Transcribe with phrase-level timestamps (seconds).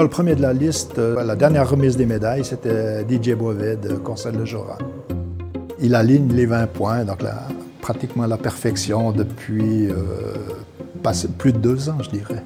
[0.00, 3.94] le premier de la liste, euh, la dernière remise des médailles, c'était DJ Bovet de
[3.94, 4.78] Conseil de Joran.
[5.80, 7.18] Il aligne les 20 points, donc
[7.80, 10.34] pratiquement la perfection depuis euh,
[11.36, 12.42] plus de deux ans, je dirais.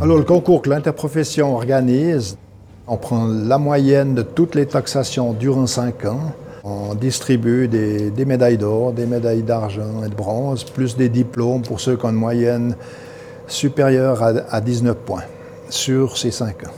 [0.00, 2.36] Alors, le concours que l'interprofession organise,
[2.86, 6.32] on prend la moyenne de toutes les taxations durant cinq ans.
[6.64, 11.80] On distribue des, médailles d'or, des médailles d'argent et de bronze, plus des diplômes pour
[11.80, 12.76] ceux qui ont une moyenne
[13.50, 15.24] supérieure à, 19 points
[15.68, 16.72] sur ces cinq ans.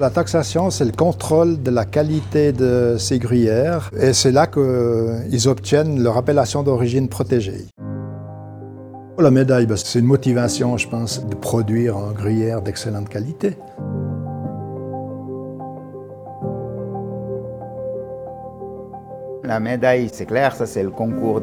[0.00, 5.48] La taxation, c'est le contrôle de la qualité de ces gruyères et c'est là qu'ils
[5.48, 7.66] obtiennent leur appellation d'origine protégée.
[9.16, 13.56] La médaille, ben, c'est une motivation, je pense, de produire un gruyère d'excellente qualité.
[19.44, 21.40] La médaille, c'est clair, ça c'est le concours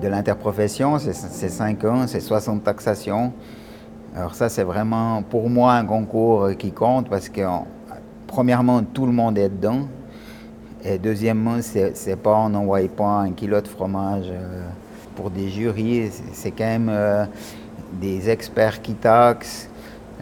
[0.00, 3.32] de l'interprofession, c'est 5 ans, c'est 60 taxations.
[4.14, 7.42] Alors ça c'est vraiment pour moi un concours qui compte parce que
[8.26, 9.86] premièrement tout le monde est dedans
[10.82, 14.66] et deuxièmement c'est pas on n'envoie pas un kilo de fromage euh,
[15.14, 17.26] pour des jurys, c'est quand même euh,
[18.00, 19.68] des experts qui taxent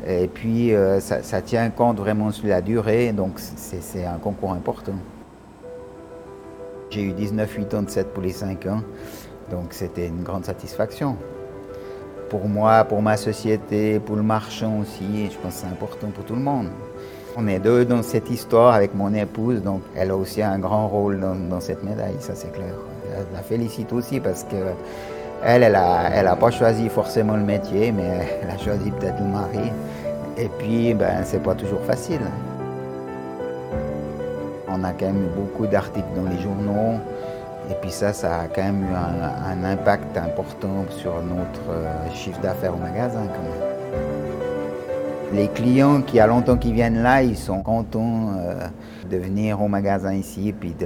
[0.06, 4.52] et puis euh, ça, ça tient compte vraiment sur la durée donc c'est un concours
[4.52, 4.94] important.
[6.90, 8.82] J'ai eu 19,87 pour les 5 ans,
[9.50, 11.16] donc c'était une grande satisfaction.
[12.28, 16.24] Pour moi, pour ma société, pour le marchand aussi, je pense que c'est important pour
[16.24, 16.68] tout le monde.
[17.36, 20.88] On est deux dans cette histoire avec mon épouse, donc elle a aussi un grand
[20.88, 22.74] rôle dans, cette médaille, ça c'est clair.
[23.04, 24.56] Je la félicite aussi parce que
[25.44, 29.70] elle, n'a pas choisi forcément le métier, mais elle a choisi peut-être le mari.
[30.38, 32.20] Et puis, ben, c'est pas toujours facile.
[34.68, 37.00] On a quand même beaucoup d'articles dans les journaux.
[37.70, 42.40] Et puis ça, ça a quand même eu un, impact important sur notre euh, chiffre
[42.40, 43.26] d'affaires au magasin
[45.32, 48.68] Les clients qui a longtemps qu'ils viennent là, ils sont contents euh,
[49.10, 50.76] de venir au magasin ici et puis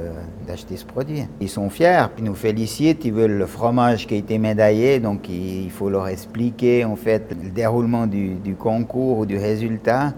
[0.46, 1.26] d'acheter ce produit.
[1.40, 5.28] Ils sont fiers, puis nous félicitent, ils veulent le fromage qui a été médaillé, donc
[5.28, 10.14] il faut leur expliquer en fait le déroulement du, concours ou du résultat.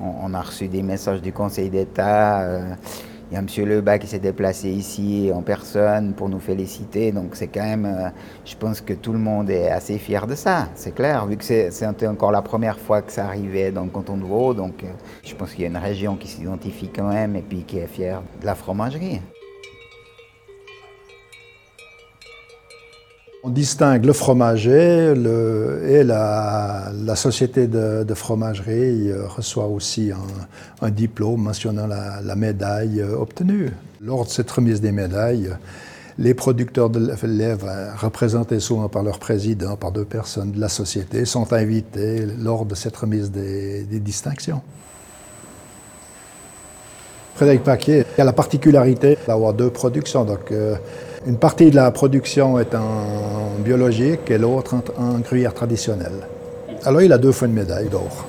[0.00, 2.42] On, a reçu des messages du Conseil d'État.
[2.42, 2.74] Euh,
[3.30, 3.46] il y a M.
[3.68, 7.12] Lebas qui s'est déplacé ici en personne pour nous féliciter.
[7.12, 8.08] Donc c'est quand même, euh,
[8.44, 11.44] je pense que tout le monde est assez fier de ça, c'est clair, vu que
[11.44, 14.54] c'est encore la première fois que ça arrivait dans le canton de Vaud.
[14.54, 14.88] Donc euh,
[15.22, 17.86] je pense qu'il y a une région qui s'identifie quand même et puis qui est
[17.86, 19.20] fière de la fromagerie.
[23.48, 25.14] On distingue le fromager
[25.88, 30.10] et la, société de, fromagerie reçoit aussi
[30.82, 33.70] un, diplôme mentionnant la, médaille obtenue.
[34.02, 35.48] Lors de cette remise des médailles,
[36.18, 41.24] les producteurs de lèvres, représentés souvent par leur président, par deux personnes de la société,
[41.24, 44.60] sont invités lors de cette remise des, distinctions.
[47.34, 50.26] Frédéric Paquet a la particularité d'avoir deux productions.
[50.26, 50.74] Donc, euh,
[51.28, 56.26] une partie de la production est en biologique et l'autre en, gruyère traditionnelle.
[56.86, 58.26] Alors il a deux fois une médaille d'or.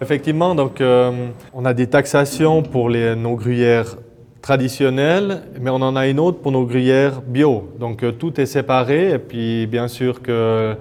[0.00, 1.10] Effectivement, donc, euh,
[1.52, 3.96] on a des taxations pour les, nos gruyères
[4.40, 7.70] traditionnelles, mais on en a une autre pour nos gruyères bio.
[7.80, 10.76] Donc euh, tout est séparé et puis bien sûr que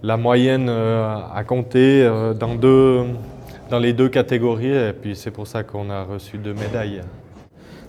[0.00, 2.08] la moyenne euh, a compté
[2.38, 2.54] dans,
[3.68, 7.00] dans les deux catégories et puis c'est pour ça qu'on a reçu deux médailles.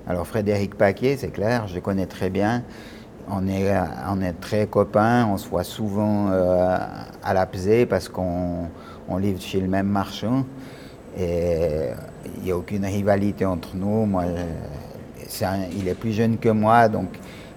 [0.06, 2.64] Alors Frédéric Paquet, c'est clair, je le connais très bien.
[3.30, 3.74] On est,
[4.10, 6.78] on est très copains, on se voit souvent euh,
[7.24, 8.68] à la pesée parce qu'on
[9.08, 10.46] on livre chez le même marchand.
[11.18, 11.88] Et
[12.38, 14.06] il n'y a aucune rivalité entre nous.
[14.06, 14.26] Moi,
[15.78, 17.08] il est plus jeune que moi, donc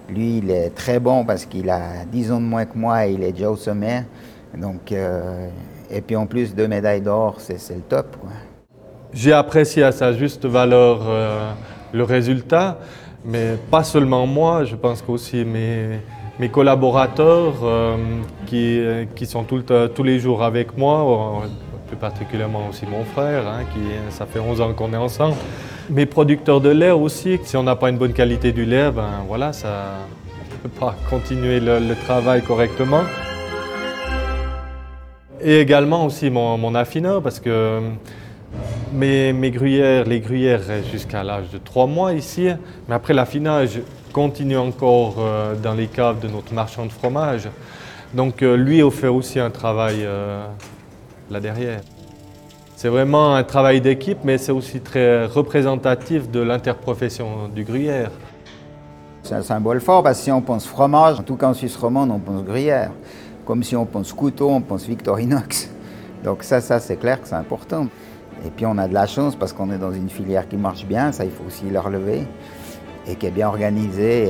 [0.07, 3.11] lui, il est très bon parce qu'il a 10 ans de moins que moi et
[3.11, 4.05] il est déjà au sommet.
[4.57, 5.49] Donc, euh,
[5.91, 8.15] et puis en plus, deux médailles d'or, c'est le top.
[9.11, 11.01] J'ai apprécié à sa juste valeur.
[11.07, 11.51] Euh,
[11.97, 12.79] le résultat,
[13.25, 15.99] mais pas seulement moi, je pense qu'aussi mes,
[16.39, 17.97] mes collaborateurs euh,
[18.45, 18.79] qui,
[19.15, 19.63] qui, sont tout,
[19.93, 21.47] tous les jours avec moi, euh,
[21.87, 25.35] plus particulièrement aussi mon frère, hein, qui ça fait 11 ans qu'on est ensemble.
[25.89, 29.23] Mes producteurs de lait aussi, si on n'a pas une bonne qualité du lait, ben
[29.27, 29.95] voilà, ça
[30.63, 33.03] ne peut pas continuer le, travail correctement.
[35.41, 37.79] Et également aussi mon affineur, parce que
[38.93, 40.61] mes, gruyères, les gruyères
[40.91, 42.49] jusqu'à l'âge de 3 mois ici,
[42.87, 43.81] mais après l'affinage
[44.13, 47.49] continue encore euh, dans les caves de notre marchand de fromage.
[48.13, 50.45] Donc euh, lui a fait aussi un travail euh,
[51.29, 51.81] là derrière.
[52.75, 58.11] C'est vraiment un travail d'équipe, mais c'est aussi très représentatif de l'interprofession du gruyère.
[59.23, 61.75] C'est un symbole fort parce que si on pense fromage, en tout cas en Suisse
[61.75, 62.91] romande, on pense gruyère.
[63.45, 65.69] Comme si on pense couteau, on pense Victorinox.
[66.23, 67.87] Donc ça, ça c'est clair que c'est important.
[68.45, 70.85] Et puis on a de la chance parce qu'on est dans une filière qui marche
[70.85, 72.23] bien, ça il faut aussi le relever,
[73.07, 74.27] et qui est bien organisée.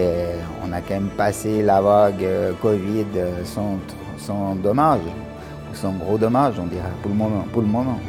[0.66, 3.06] On a quand même passé la vague euh, Covid
[3.44, 3.78] sans,
[4.18, 5.02] sans dommage,
[5.74, 6.84] sans gros dommage, on dirait.
[7.02, 7.12] Pour
[7.62, 8.00] le moment.